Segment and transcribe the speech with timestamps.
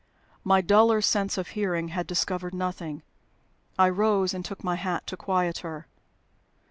[0.43, 3.03] My duller sense of hearing had discovered nothing.
[3.77, 5.85] I rose and took my hat to quiet her.